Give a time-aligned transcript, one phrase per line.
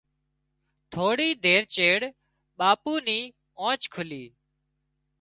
[0.91, 1.99] ٿوڙي دير چيڙ
[2.57, 3.19] ٻاپو ني
[3.67, 4.25] آنڇ کُلي